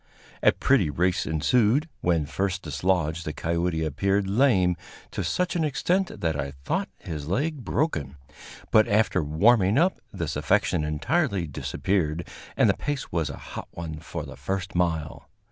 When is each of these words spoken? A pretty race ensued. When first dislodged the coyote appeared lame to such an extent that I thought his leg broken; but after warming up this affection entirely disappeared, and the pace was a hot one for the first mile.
A 0.41 0.51
pretty 0.51 0.89
race 0.89 1.27
ensued. 1.27 1.87
When 1.99 2.25
first 2.25 2.63
dislodged 2.63 3.23
the 3.23 3.33
coyote 3.33 3.85
appeared 3.85 4.27
lame 4.27 4.75
to 5.11 5.23
such 5.23 5.55
an 5.55 5.63
extent 5.63 6.21
that 6.21 6.35
I 6.35 6.53
thought 6.65 6.89
his 6.97 7.27
leg 7.27 7.63
broken; 7.63 8.15
but 8.71 8.87
after 8.87 9.23
warming 9.23 9.77
up 9.77 10.01
this 10.11 10.35
affection 10.35 10.83
entirely 10.83 11.45
disappeared, 11.45 12.27
and 12.57 12.67
the 12.67 12.73
pace 12.73 13.11
was 13.11 13.29
a 13.29 13.37
hot 13.53 13.67
one 13.73 13.99
for 13.99 14.25
the 14.25 14.35
first 14.35 14.73
mile. 14.73 15.29